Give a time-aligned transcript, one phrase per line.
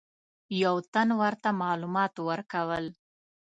[0.63, 2.85] یو تن ورته معلومات ورکول.